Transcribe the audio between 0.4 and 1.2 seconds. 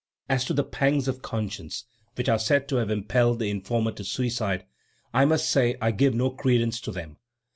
to the pangs